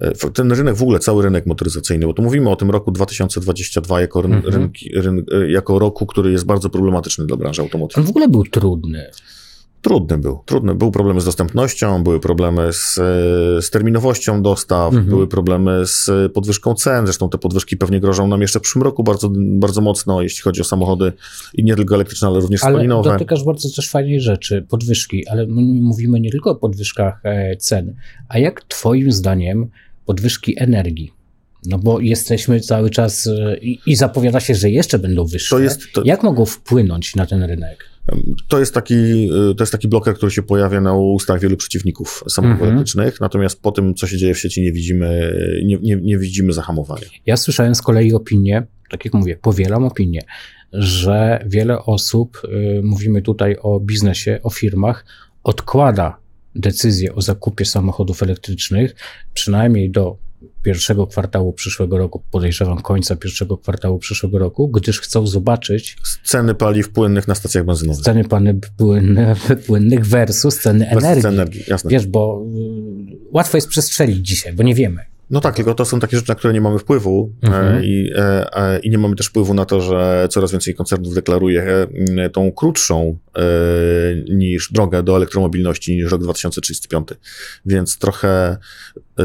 e, 0.00 0.30
ten 0.34 0.52
rynek, 0.52 0.74
w 0.74 0.82
ogóle 0.82 0.98
cały 0.98 1.22
rynek 1.22 1.46
motoryzacyjny, 1.46 2.06
bo 2.06 2.12
tu 2.12 2.22
mówimy 2.22 2.50
o 2.50 2.56
tym 2.56 2.70
roku 2.70 2.92
2022 2.92 4.00
jako, 4.00 4.22
ryn, 4.22 4.32
mhm. 4.32 4.54
rynki, 4.54 4.90
ryn, 4.94 5.24
e, 5.32 5.50
jako 5.50 5.78
roku, 5.78 6.06
który 6.06 6.32
jest 6.32 6.44
bardzo 6.46 6.70
problematyczny 6.70 7.26
dla 7.26 7.36
branży 7.36 7.62
automotywowej. 7.62 8.02
On 8.02 8.06
w 8.06 8.10
ogóle 8.10 8.28
był 8.28 8.44
trudny. 8.44 9.10
Trudny 9.82 10.18
był. 10.18 10.38
Trudny. 10.46 10.74
Były 10.74 10.92
problemy 10.92 11.20
z 11.20 11.24
dostępnością, 11.24 12.02
były 12.02 12.20
problemy 12.20 12.72
z, 12.72 12.98
e, 12.98 13.62
z 13.62 13.70
terminowością 13.70 14.42
dostaw, 14.42 14.88
mhm. 14.88 15.06
były 15.06 15.28
problemy 15.28 15.86
z 15.86 16.32
podwyżką 16.32 16.74
cen. 16.74 17.06
Zresztą 17.06 17.28
te 17.28 17.38
podwyżki 17.38 17.76
pewnie 17.76 18.00
grożą 18.00 18.26
nam 18.26 18.40
jeszcze 18.40 18.58
w 18.58 18.62
przyszłym 18.62 18.82
roku 18.82 19.04
bardzo, 19.04 19.30
bardzo 19.34 19.80
mocno, 19.80 20.22
jeśli 20.22 20.42
chodzi 20.42 20.60
o 20.60 20.64
samochody 20.64 21.12
i 21.54 21.64
nie 21.64 21.76
tylko 21.76 21.94
elektryczne, 21.94 22.28
ale 22.28 22.40
również 22.40 22.64
ale 22.64 22.74
spalinowe. 22.74 23.10
Ale 23.10 23.18
dotykasz 23.18 23.44
bardzo 23.44 23.68
też 23.76 23.90
fajnej 23.90 24.20
rzeczy, 24.20 24.66
podwyżki, 24.68 25.28
ale 25.28 25.46
my 25.46 25.62
mówimy 25.62 26.20
nie 26.20 26.30
tylko 26.30 26.50
o 26.50 26.54
podwyżkach 26.54 27.20
e, 27.24 27.56
cen. 27.56 27.94
A 28.28 28.38
jak 28.38 28.64
twoim 28.64 29.12
zdaniem 29.12 29.66
podwyżki 30.06 30.54
energii? 30.58 31.12
No 31.66 31.78
bo 31.78 32.00
jesteśmy 32.00 32.60
cały 32.60 32.90
czas 32.90 33.26
e, 33.26 33.58
i, 33.58 33.78
i 33.86 33.96
zapowiada 33.96 34.40
się, 34.40 34.54
że 34.54 34.70
jeszcze 34.70 34.98
będą 34.98 35.24
wyższe. 35.24 35.56
To 35.56 35.62
jest, 35.62 35.80
to... 35.94 36.02
Jak 36.04 36.22
mogą 36.22 36.44
wpłynąć 36.44 37.16
na 37.16 37.26
ten 37.26 37.42
rynek? 37.42 37.84
To 38.48 38.58
jest, 38.58 38.74
taki, 38.74 38.94
y, 39.50 39.54
to 39.54 39.62
jest 39.62 39.72
taki 39.72 39.88
bloker, 39.88 40.14
który 40.14 40.32
się 40.32 40.42
pojawia 40.42 40.80
na 40.80 40.94
ustach 40.94 41.40
wielu 41.40 41.56
przeciwników 41.56 42.24
samochodów 42.28 42.62
mhm. 42.62 42.70
elektrycznych, 42.70 43.20
natomiast 43.20 43.62
po 43.62 43.72
tym, 43.72 43.94
co 43.94 44.06
się 44.06 44.16
dzieje 44.16 44.34
w 44.34 44.38
sieci, 44.38 44.62
nie 44.62 44.72
widzimy, 44.72 45.36
nie, 45.64 45.78
nie, 45.78 45.96
nie 45.96 46.18
widzimy 46.18 46.52
zahamowania. 46.52 47.06
Ja 47.26 47.36
słyszałem 47.36 47.74
z 47.74 47.82
kolei 47.82 48.14
opinię, 48.14 48.66
tak 48.90 49.04
jak 49.04 49.14
mówię, 49.14 49.36
powielam 49.36 49.84
opinię, 49.84 50.20
że 50.72 51.44
wiele 51.46 51.84
osób, 51.84 52.42
y, 52.44 52.80
mówimy 52.84 53.22
tutaj 53.22 53.56
o 53.62 53.80
biznesie, 53.80 54.38
o 54.42 54.50
firmach, 54.50 55.04
odkłada 55.44 56.18
decyzję 56.54 57.14
o 57.14 57.22
zakupie 57.22 57.64
samochodów 57.64 58.22
elektrycznych, 58.22 58.94
przynajmniej 59.34 59.90
do 59.90 60.16
pierwszego 60.62 61.06
kwartału 61.06 61.52
przyszłego 61.52 61.98
roku, 61.98 62.22
podejrzewam 62.30 62.80
końca 62.82 63.16
pierwszego 63.16 63.58
kwartału 63.58 63.98
przyszłego 63.98 64.38
roku, 64.38 64.68
gdyż 64.68 65.00
chcą 65.00 65.26
zobaczyć 65.26 65.96
Ceny 66.24 66.54
paliw 66.54 66.88
płynnych 66.88 67.28
na 67.28 67.34
stacjach 67.34 67.64
benzynowych. 67.64 68.04
ceny 68.04 68.24
pany 68.24 68.60
płynnych, 68.76 69.38
płynnych 69.66 70.06
versus 70.06 70.58
ceny 70.58 70.88
energii. 70.88 71.22
cen 71.22 71.34
energii, 71.34 71.62
jasne. 71.68 71.90
Wiesz, 71.90 72.06
bo 72.06 72.44
y, 73.12 73.16
łatwo 73.32 73.56
jest 73.56 73.68
przestrzelić 73.68 74.26
dzisiaj, 74.28 74.52
bo 74.52 74.62
nie 74.62 74.74
wiemy. 74.74 75.17
No 75.30 75.40
tak, 75.40 75.56
tylko 75.56 75.74
to 75.74 75.84
są 75.84 76.00
takie 76.00 76.16
rzeczy, 76.16 76.28
na 76.28 76.34
które 76.34 76.52
nie 76.54 76.60
mamy 76.60 76.78
wpływu 76.78 77.32
Mhm. 77.42 77.76
e, 77.76 77.84
i, 77.84 78.10
e, 78.16 78.78
i 78.82 78.90
nie 78.90 78.98
mamy 78.98 79.16
też 79.16 79.26
wpływu 79.26 79.54
na 79.54 79.64
to, 79.64 79.80
że 79.80 80.28
coraz 80.30 80.52
więcej 80.52 80.74
koncernów 80.74 81.14
deklaruje 81.14 81.62
e, 82.18 82.30
tą 82.30 82.52
krótszą 82.52 83.18
niż 84.30 84.72
drogę 84.72 85.02
do 85.02 85.16
elektromobilności 85.16 85.96
niż 85.96 86.10
rok 86.12 86.22
2035. 86.22 87.08
Więc 87.66 87.98
trochę, 87.98 88.56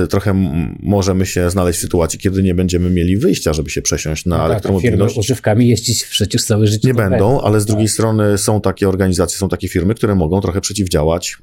trochę 0.09 0.33
możemy 0.79 1.25
się 1.25 1.49
znaleźć 1.49 1.79
w 1.79 1.81
sytuacji, 1.81 2.19
kiedy 2.19 2.43
nie 2.43 2.55
będziemy 2.55 2.89
mieli 2.89 3.17
wyjścia, 3.17 3.53
żeby 3.53 3.69
się 3.69 3.81
przesiąść 3.81 4.25
na 4.25 4.37
No 4.37 4.43
tak, 4.43 4.51
a 4.51 4.59
firmy 4.59 4.69
elektromobilność. 4.77 5.17
używkami 5.17 5.67
jeździć 5.67 6.03
przecież 6.05 6.43
całe 6.45 6.67
życie 6.67 6.87
Nie 6.87 6.93
będą, 6.93 7.41
ale 7.41 7.61
z 7.61 7.65
drugiej 7.65 7.85
Tak. 7.87 7.93
strony 7.93 8.37
są 8.37 8.61
takie 8.61 8.89
organizacje, 8.89 9.37
są 9.37 9.49
takie 9.49 9.67
firmy, 9.67 9.95
które 9.95 10.15
mogą 10.15 10.41
trochę 10.41 10.61
przeciwdziałać 10.61 11.37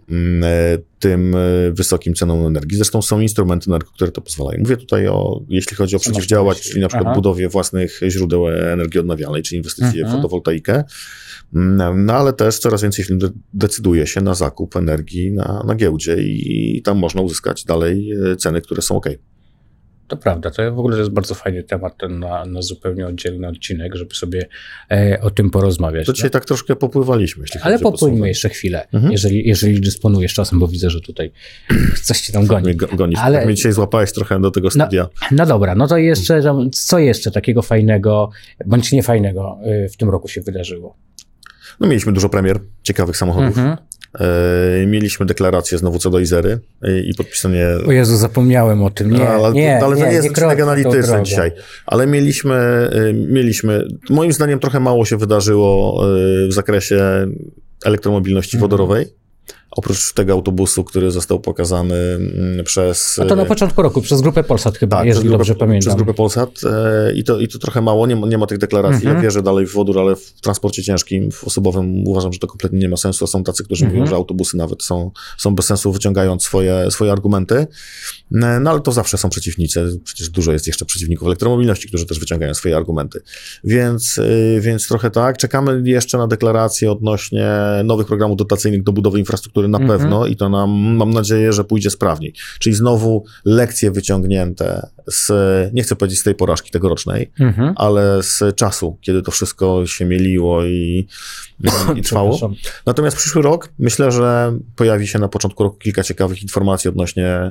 tym 1.00 1.34
e, 1.34 1.38
wysokim 1.72 2.14
cenom 2.14 2.46
energii. 2.46 2.76
Zresztą 2.76 3.02
są 3.02 3.20
instrumenty 3.20 3.70
na 3.70 3.78
rynku, 3.78 3.92
które 3.94 4.12
to 4.12 4.20
pozwalają. 4.20 4.58
Mówię 4.60 4.76
tutaj 4.76 5.08
o, 5.08 5.42
jeśli 5.48 5.76
chodzi 5.76 5.96
o 5.96 5.98
przeciwdziałać, 5.98 6.60
czyli 6.60 6.80
na 6.80 6.88
przykład 6.88 7.06
Aha. 7.06 7.14
budowie 7.14 7.48
własnych 7.48 8.00
źródeł 8.08 8.48
energii 8.48 9.00
odnawialnej, 9.00 9.42
czy 9.42 9.56
inwestycje 9.56 9.90
w 10.02 10.04
Mhm. 10.04 10.16
fotowoltaikę. 10.16 10.84
Mm, 11.54 12.04
No 12.04 12.12
ale 12.12 12.32
też 12.32 12.58
coraz 12.58 12.82
więcej 12.82 13.04
firm 13.04 13.18
de- 13.18 13.30
decyduje 13.54 14.06
się 14.06 14.20
na 14.20 14.34
zakup 14.34 14.76
energii 14.76 15.32
na, 15.32 15.64
na 15.66 15.74
giełdzie 15.74 16.16
i 16.22 16.82
tam 16.84 16.98
można 16.98 17.20
uzyskać 17.20 17.64
dalej 17.64 18.12
e, 18.32 18.36
ceny, 18.36 18.60
które 18.60 18.82
są 18.82 18.96
ok. 18.96 19.06
To 20.10 20.16
prawda, 20.16 20.50
to 20.50 20.74
w 20.74 20.78
ogóle 20.78 20.98
jest 20.98 21.10
bardzo 21.10 21.34
fajny 21.34 21.62
temat 21.62 21.96
ten 21.98 22.18
na, 22.18 22.44
na 22.44 22.62
zupełnie 22.62 23.06
oddzielny 23.06 23.48
odcinek, 23.48 23.94
żeby 23.96 24.14
sobie 24.14 24.48
e, 24.90 25.18
o 25.22 25.30
tym 25.30 25.50
porozmawiać. 25.50 26.06
To 26.06 26.12
dzisiaj 26.12 26.26
no. 26.28 26.30
tak 26.30 26.44
troszkę 26.44 26.76
popływaliśmy. 26.76 27.42
Jeśli 27.42 27.60
Ale 27.62 27.78
popłyńmy 27.78 28.28
jeszcze 28.28 28.48
chwilę, 28.48 28.86
Mhm. 28.92 29.12
jeżeli, 29.12 29.48
jeżeli 29.48 29.80
dysponujesz 29.80 30.34
czasem, 30.34 30.58
bo 30.58 30.68
widzę, 30.68 30.90
że 30.90 31.00
tutaj 31.00 31.32
coś 32.04 32.20
cię 32.20 32.32
tam 32.32 32.46
goni. 32.46 32.64
Mnie 32.64 32.74
go- 32.74 32.86
Gonisz. 32.96 33.18
Ale- 33.22 33.36
Ale... 33.38 33.46
Mnie 33.46 33.54
dzisiaj 33.54 33.72
złapałeś 33.72 34.12
trochę 34.12 34.40
do 34.40 34.50
tego 34.50 34.68
No, 34.74 34.84
studia. 34.84 35.08
No 35.30 35.46
dobra, 35.46 35.74
no 35.74 35.86
to 35.86 35.96
jeszcze, 35.98 36.42
co 36.72 36.98
jeszcze 36.98 37.30
takiego 37.30 37.62
fajnego, 37.62 38.30
bądź 38.66 38.92
niefajnego 38.92 39.58
y, 39.84 39.88
w 39.88 39.96
tym 39.96 40.10
roku 40.10 40.28
się 40.28 40.40
wydarzyło? 40.40 40.96
No 41.80 41.86
mieliśmy 41.88 42.12
dużo 42.12 42.28
premier 42.28 42.60
ciekawych 42.82 43.16
samochodów. 43.16 43.58
Mhm. 43.58 43.76
E, 44.14 44.86
mieliśmy 44.86 45.26
deklarację 45.26 45.78
znowu 45.78 45.98
co 45.98 46.10
do 46.10 46.18
Izery 46.18 46.58
e, 46.82 47.00
i 47.00 47.14
podpisanie... 47.14 47.66
O 47.86 47.92
Jezu, 47.92 48.16
zapomniałem 48.16 48.82
o 48.82 48.90
tym. 48.90 49.10
Nie, 49.10 49.28
ale, 49.28 49.52
nie, 49.52 49.84
ale 49.84 49.96
to 49.96 50.06
nie 50.06 50.12
jest 50.12 50.32
krok 50.32 50.50
odcinek 50.50 50.60
analityczny 50.60 51.22
dzisiaj. 51.22 51.52
Ale 51.86 52.06
mieliśmy, 52.06 52.54
e, 52.54 53.12
mieliśmy, 53.12 53.84
moim 54.10 54.32
zdaniem 54.32 54.58
trochę 54.58 54.80
mało 54.80 55.04
się 55.04 55.16
wydarzyło 55.16 56.02
w 56.48 56.52
zakresie 56.52 57.26
elektromobilności 57.84 58.56
Mhm. 58.56 58.60
wodorowej. 58.60 59.06
Oprócz 59.70 60.12
tego 60.12 60.32
autobusu, 60.32 60.84
który 60.84 61.10
został 61.10 61.40
pokazany 61.40 61.94
mm, 61.94 62.64
przez... 62.64 63.18
A 63.18 63.24
to 63.24 63.36
na 63.36 63.42
e, 63.42 63.46
początku 63.46 63.82
roku, 63.82 64.02
przez 64.02 64.20
grupę 64.20 64.44
Polsat 64.44 64.78
chyba, 64.78 64.96
tak, 64.96 65.06
jeżeli 65.06 65.28
grupę, 65.28 65.38
dobrze 65.38 65.54
pamiętam. 65.54 65.80
Przez 65.80 65.94
grupę 65.94 66.14
Polsat 66.14 66.50
e, 66.64 67.12
i, 67.12 67.24
to, 67.24 67.40
i 67.40 67.48
to 67.48 67.58
trochę 67.58 67.80
mało, 67.80 68.06
nie 68.06 68.16
ma, 68.16 68.26
nie 68.26 68.38
ma 68.38 68.46
tych 68.46 68.58
deklaracji. 68.58 68.96
Mhm. 68.96 69.16
Ja 69.16 69.22
wierzę 69.22 69.42
dalej 69.42 69.66
w 69.66 69.72
wodór, 69.72 69.98
ale 69.98 70.16
w 70.16 70.32
transporcie 70.40 70.82
ciężkim, 70.82 71.32
w 71.32 71.44
osobowym 71.44 72.08
uważam, 72.08 72.32
że 72.32 72.38
to 72.38 72.46
kompletnie 72.46 72.78
nie 72.78 72.88
ma 72.88 72.96
sensu. 72.96 73.24
A 73.24 73.28
są 73.28 73.44
tacy, 73.44 73.64
którzy 73.64 73.84
Mhm. 73.84 74.00
mówią, 74.00 74.10
że 74.10 74.16
autobusy 74.16 74.56
nawet 74.56 74.82
są, 74.82 75.10
są 75.38 75.54
bez 75.54 75.66
sensu, 75.66 75.92
wyciągając 75.92 76.44
swoje, 76.44 76.90
swoje 76.90 77.12
argumenty. 77.12 77.54
E, 77.56 77.66
No 78.60 78.70
ale 78.70 78.80
to 78.80 78.92
zawsze 78.92 79.18
są 79.18 79.28
przeciwnicy. 79.30 80.00
Przecież 80.04 80.30
dużo 80.30 80.52
jest 80.52 80.66
jeszcze 80.66 80.84
przeciwników 80.84 81.26
elektromobilności, 81.26 81.88
którzy 81.88 82.06
też 82.06 82.18
wyciągają 82.20 82.54
swoje 82.54 82.76
argumenty. 82.76 83.20
Więc, 83.64 84.20
więc 84.60 84.88
trochę 84.88 85.10
tak. 85.10 85.38
Czekamy 85.38 85.82
jeszcze 85.84 86.18
na 86.18 86.26
deklaracje 86.26 86.92
odnośnie 86.92 87.50
nowych 87.84 88.06
programów 88.06 88.36
dotacyjnych 88.36 88.82
do 88.82 88.92
budowy 88.92 89.18
infrastruktury 89.18 89.59
na 89.68 89.78
Mhm. 89.78 89.98
pewno 90.00 90.26
i 90.26 90.36
to 90.36 90.48
nam, 90.48 90.70
mam 90.96 91.10
nadzieję, 91.10 91.52
że 91.52 91.64
pójdzie 91.64 91.90
sprawniej. 91.90 92.34
Czyli 92.58 92.76
znowu 92.76 93.24
lekcje 93.44 93.90
wyciągnięte 93.90 94.86
z, 95.06 95.30
nie 95.74 95.82
chcę 95.82 95.96
powiedzieć 95.96 96.20
z 96.20 96.22
tej 96.22 96.34
porażki 96.34 96.70
tegorocznej, 96.70 97.30
Mhm. 97.40 97.74
ale 97.76 98.22
z 98.22 98.56
czasu, 98.56 98.98
kiedy 99.00 99.22
to 99.22 99.30
wszystko 99.30 99.86
się 99.86 100.04
mieliło 100.04 100.64
i, 100.64 101.06
i 101.96 102.02
trwało. 102.02 102.38
Natomiast 102.86 103.16
przyszły 103.16 103.42
rok, 103.42 103.68
myślę, 103.78 104.12
że 104.12 104.58
pojawi 104.76 105.06
się 105.06 105.18
na 105.18 105.28
początku 105.28 105.62
roku 105.62 105.76
kilka 105.76 106.02
ciekawych 106.02 106.42
informacji 106.42 106.88
odnośnie 106.88 107.50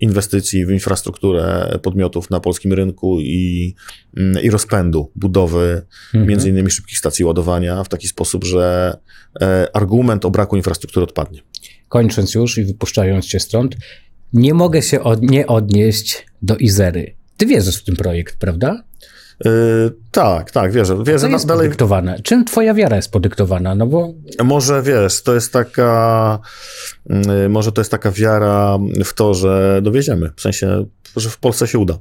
inwestycji 0.00 0.66
w 0.66 0.70
infrastrukturę 0.70 1.78
podmiotów 1.82 2.30
na 2.30 2.40
polskim 2.40 2.72
rynku 2.72 3.20
i, 3.20 3.74
mm, 4.16 4.42
i 4.42 4.50
rozpędu 4.50 5.10
budowy 5.16 5.82
Mhm. 6.14 6.26
między 6.26 6.48
innymi 6.48 6.70
szybkich 6.70 6.98
stacji 6.98 7.24
ładowania 7.24 7.84
w 7.84 7.88
taki 7.88 8.08
sposób, 8.08 8.44
że 8.44 8.96
e, 9.40 9.76
argument 9.76 10.24
o 10.24 10.30
braku 10.30 10.56
infrastruktury 10.56 11.04
odpadnie. 11.04 11.40
Kończąc 11.88 12.34
już 12.34 12.58
i 12.58 12.64
wypuszczając 12.64 13.26
cię 13.26 13.40
stąd, 13.40 13.76
nie 14.32 14.54
mogę 14.54 14.82
się 14.82 15.02
od, 15.02 15.22
nie 15.22 15.46
odnieść 15.46 16.26
do 16.42 16.56
Izery. 16.56 17.14
Ty 17.36 17.46
wierzysz 17.46 17.76
w 17.76 17.84
ten 17.84 17.96
projekt, 17.96 18.38
prawda? 18.38 18.84
E, 19.44 19.50
tak, 20.10 20.50
tak, 20.50 20.72
wierzę. 20.72 20.96
Co 20.96 21.04
wierzę 21.04 21.30
jest 21.30 21.46
dalej, 21.46 21.66
podyktowane? 21.66 22.20
Czym 22.22 22.44
twoja 22.44 22.74
wiara 22.74 22.96
jest 22.96 23.12
podyktowana? 23.12 23.74
No 23.74 23.86
bo 23.86 24.12
Może 24.44 24.82
wiesz, 24.82 25.22
to 25.22 25.34
jest 25.34 25.52
taka, 25.52 26.38
mm, 27.10 27.50
może 27.52 27.72
to 27.72 27.80
jest 27.80 27.90
taka 27.90 28.10
wiara 28.10 28.78
w 29.04 29.14
to, 29.14 29.34
że 29.34 29.80
dowieziemy. 29.82 30.30
W 30.36 30.40
sensie, 30.40 30.84
że 31.16 31.30
w 31.30 31.38
Polsce 31.38 31.66
się 31.66 31.78
uda. 31.78 31.98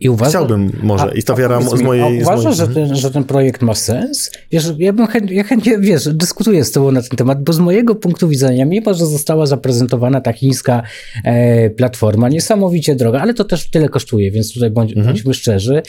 I 0.00 0.08
uważasz, 0.08 0.30
Chciałbym 0.34 0.72
może. 0.82 1.12
I 1.14 1.22
ta 1.22 1.34
wiara 1.34 1.60
z 1.60 1.78
mi, 1.78 1.84
mojej. 1.84 2.18
a 2.20 2.20
z 2.20 2.22
uważasz, 2.22 2.56
że 2.56 2.66
mojej... 2.66 2.88
ten, 2.88 2.96
że 2.96 3.10
ten 3.10 3.24
projekt 3.24 3.62
ma 3.62 3.74
sens? 3.74 4.30
Wiesz, 4.52 4.72
ja 4.78 4.92
bym 4.92 5.06
chęt, 5.06 5.30
ja 5.30 5.44
chętnie, 5.44 5.78
wiesz, 5.78 6.08
dyskutuję 6.12 6.64
z 6.64 6.72
tobą 6.72 6.92
na 6.92 7.02
ten 7.02 7.10
temat, 7.16 7.44
bo 7.44 7.52
z 7.52 7.58
mojego 7.58 7.94
punktu 7.94 8.28
widzenia, 8.28 8.64
mimo 8.64 8.94
że 8.94 9.06
została 9.06 9.46
zaprezentowana 9.46 10.20
ta 10.20 10.32
chińska 10.32 10.82
e, 11.24 11.70
platforma, 11.70 12.28
niesamowicie 12.28 12.94
droga, 12.96 13.20
ale 13.20 13.34
to 13.34 13.44
też 13.44 13.70
tyle 13.70 13.88
kosztuje, 13.88 14.30
więc 14.30 14.54
tutaj 14.54 14.70
bądź, 14.70 14.90
Mhm. 14.90 15.06
bądźmy 15.06 15.34
szczerzy. 15.34 15.82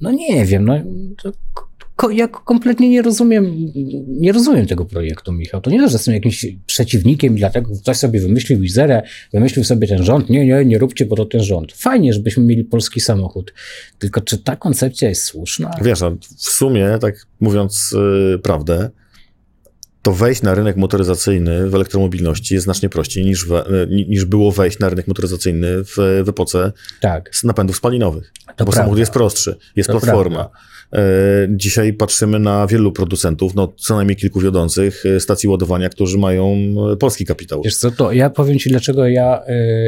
No 0.00 0.10
nie 0.12 0.46
wiem, 0.46 0.64
no 0.64 0.74
to, 1.22 1.32
ja 2.10 2.28
kompletnie 2.28 2.88
nie 2.88 3.02
rozumiem, 3.02 3.72
nie 4.08 4.32
rozumiem 4.32 4.66
tego 4.66 4.84
projektu, 4.84 5.32
Michał. 5.32 5.60
To 5.60 5.70
nie 5.70 5.78
to, 5.80 5.88
że 5.88 5.92
jestem 5.92 6.14
jakimś 6.14 6.46
przeciwnikiem 6.66 7.34
i 7.36 7.38
dlatego 7.38 7.70
ktoś 7.82 7.96
sobie 7.96 8.20
wymyślił 8.20 8.62
Izerę, 8.62 9.02
wymyślił 9.32 9.64
sobie 9.64 9.88
ten 9.88 10.04
rząd. 10.04 10.30
Nie, 10.30 10.46
nie, 10.46 10.64
nie 10.64 10.78
róbcie, 10.78 11.06
bo 11.06 11.16
to 11.16 11.24
ten 11.24 11.42
rząd. 11.42 11.72
Fajnie, 11.72 12.12
żebyśmy 12.12 12.42
mieli 12.44 12.64
polski 12.64 13.00
samochód. 13.00 13.54
Tylko 13.98 14.20
czy 14.20 14.38
ta 14.38 14.56
koncepcja 14.56 15.08
jest 15.08 15.24
słuszna? 15.24 15.70
Wiesz, 15.82 16.02
a 16.02 16.10
w 16.36 16.50
sumie, 16.50 16.98
tak 17.00 17.26
mówiąc 17.40 17.94
y, 18.34 18.38
prawdę, 18.38 18.90
to 20.02 20.12
wejść 20.12 20.42
na 20.42 20.54
rynek 20.54 20.76
motoryzacyjny 20.76 21.70
w 21.70 21.74
elektromobilności 21.74 22.54
jest 22.54 22.64
znacznie 22.64 22.88
prościej 22.88 23.24
niż, 23.24 23.46
we, 23.46 23.64
niż 23.90 24.24
było 24.24 24.52
wejść 24.52 24.78
na 24.78 24.88
rynek 24.88 25.08
motoryzacyjny 25.08 25.84
w, 25.84 25.96
w 26.24 26.28
epoce 26.28 26.72
Tak, 27.00 27.36
z 27.36 27.44
napędów 27.44 27.76
spalinowych. 27.76 28.32
to 28.34 28.44
bo 28.46 28.54
prawda. 28.56 28.72
samochód 28.72 28.98
jest 28.98 29.12
prostszy, 29.12 29.56
jest 29.76 29.86
To 29.86 30.00
platforma. 30.00 30.36
prawda. 30.38 30.58
E, 30.92 31.48
Dzisiaj 31.50 31.92
patrzymy 31.92 32.38
na 32.38 32.66
wielu 32.66 32.92
producentów, 32.92 33.54
no 33.54 33.72
co 33.76 33.96
najmniej 33.96 34.16
kilku 34.16 34.40
wiodących 34.40 35.06
e, 35.06 35.20
stacji 35.20 35.48
ładowania, 35.48 35.88
którzy 35.88 36.18
mają 36.18 36.56
e, 36.92 36.96
polski 36.96 37.24
kapitał. 37.24 37.62
Wiesz 37.62 37.76
co, 37.76 37.90
to 37.90 38.12
ja 38.12 38.30
powiem 38.30 38.58
ci, 38.58 38.70
dlaczego 38.70 39.06
ja, 39.06 39.42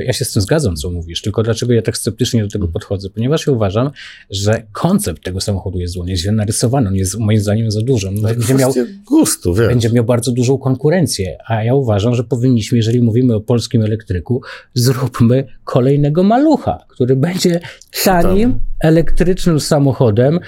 ja 0.05 0.13
się 0.13 0.25
z 0.25 0.33
tym 0.33 0.43
zgadzam, 0.43 0.77
co 0.77 0.91
mówisz, 0.91 1.23
tylko 1.23 1.43
dlaczego 1.43 1.73
ja 1.73 1.83
tak 1.83 1.99
sceptycznie 1.99 2.43
do 2.43 2.49
tego 2.49 2.69
podchodzę, 2.69 3.11
ponieważ 3.11 3.47
ja 3.47 3.53
uważam, 3.53 3.91
że 4.31 4.63
koncept 4.73 5.25
tego 5.25 5.41
samochodu 5.41 5.79
jest 5.79 5.95
zły, 5.95 6.03
on 6.03 6.09
jest 6.09 6.23
źle 6.23 6.33
narysowany, 6.33 6.89
on 6.89 6.95
jest 6.95 7.19
moim 7.19 7.41
zdaniem 7.41 7.71
za 7.71 7.81
duży, 7.83 8.09
on 8.09 8.23
będzie 8.23 8.55
miał, 8.55 8.75
gustu, 9.07 9.55
wiesz. 9.55 9.69
będzie 9.69 9.91
miał 9.91 10.05
bardzo 10.05 10.33
dużą 10.33 10.59
konkurencję, 10.59 11.39
a 11.47 11.65
ja 11.65 11.75
uważam, 11.75 12.15
że 12.15 12.25
powinniśmy, 12.25 12.79
jeżeli 12.79 13.03
mówimy 13.03 13.35
o 13.35 13.41
polskim 13.41 13.83
elektryku, 13.83 14.43
zróbmy 14.75 15.45
kolejnego 15.65 16.23
malucha, 16.23 16.79
który 16.89 17.17
będzie 17.17 17.61
tanim, 18.05 18.59
elektrycznym 18.81 19.61
samochodem, 19.61 20.41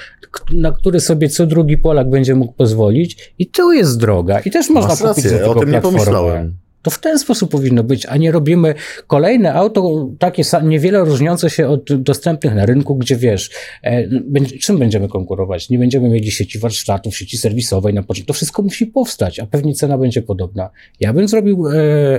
na 0.52 0.72
który 0.72 1.00
sobie 1.00 1.28
co 1.28 1.46
drugi 1.46 1.78
Polak 1.78 2.10
będzie 2.10 2.34
mógł 2.34 2.52
pozwolić 2.52 3.34
i 3.38 3.46
tu 3.46 3.72
jest 3.72 4.00
droga 4.00 4.40
i 4.40 4.50
też 4.50 4.70
można 4.70 4.88
Masz 4.88 4.98
kupić 4.98 5.24
rację, 5.24 5.46
o 5.46 5.54
tym 5.54 5.70
nie 5.70 5.80
pomyślałem. 5.80 6.62
To 6.82 6.90
w 6.90 7.00
ten 7.00 7.18
sposób 7.18 7.50
powinno 7.50 7.84
być, 7.84 8.06
a 8.06 8.16
nie 8.16 8.30
robimy 8.32 8.74
kolejne 9.06 9.54
auto, 9.54 10.10
takie 10.18 10.42
niewiele 10.62 11.04
różniące 11.04 11.50
się 11.50 11.68
od 11.68 12.02
dostępnych 12.02 12.54
na 12.54 12.66
rynku, 12.66 12.96
gdzie 12.96 13.16
wiesz, 13.16 13.50
e, 13.82 14.08
będzie, 14.08 14.58
czym 14.58 14.78
będziemy 14.78 15.08
konkurować? 15.08 15.70
Nie 15.70 15.78
będziemy 15.78 16.08
mieli 16.08 16.30
sieci 16.30 16.58
warsztatów, 16.58 17.16
sieci 17.16 17.38
serwisowej 17.38 17.94
na 17.94 18.02
początku. 18.02 18.26
To 18.26 18.34
wszystko 18.34 18.62
musi 18.62 18.86
powstać, 18.86 19.40
a 19.40 19.46
pewnie 19.46 19.74
cena 19.74 19.98
będzie 19.98 20.22
podobna. 20.22 20.70
Ja 21.00 21.12
bym 21.12 21.28
zrobił 21.28 21.68
e, 21.68 21.72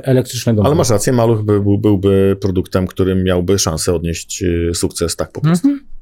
elektrycznego 0.05 0.65
Ale 0.65 0.75
masz 0.75 0.89
rację, 0.89 1.13
Maluch 1.13 1.43
by, 1.43 1.61
był, 1.61 1.77
byłby 1.77 2.37
produktem, 2.41 2.87
którym 2.87 3.23
miałby 3.23 3.59
szansę 3.59 3.93
odnieść 3.93 4.43
e, 4.43 4.73
sukces 4.73 5.15
tak 5.15 5.31
po 5.31 5.41
prostu. 5.41 5.67
Mhm. 5.67 5.93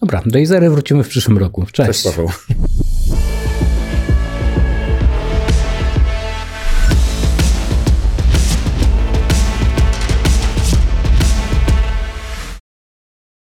Dobra, 0.00 0.22
do 0.26 0.38
Izery 0.38 0.70
wrócimy 0.70 1.04
w 1.04 1.08
przyszłym 1.08 1.38
roku. 1.38 1.66
Cześć 1.72 2.04
Paweł. 2.04 2.30